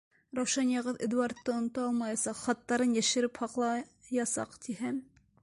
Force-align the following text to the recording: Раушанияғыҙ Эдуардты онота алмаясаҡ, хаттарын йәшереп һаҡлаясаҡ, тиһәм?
Раушанияғыҙ 0.37 0.95
Эдуардты 1.07 1.53
онота 1.55 1.83
алмаясаҡ, 1.89 2.41
хаттарын 2.47 2.97
йәшереп 3.03 3.39
һаҡлаясаҡ, 3.45 4.59
тиһәм? 4.67 5.01